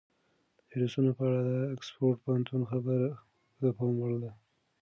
د 0.67 0.69
ویروسونو 0.69 1.09
په 1.17 1.21
اړه 1.27 1.41
د 1.49 1.51
اکسفورډ 1.75 2.15
پوهنتون 2.23 2.61
خبره 2.71 3.07
د 3.61 3.63
پام 3.77 3.93
وړ 3.99 4.13
ده. 4.23 4.31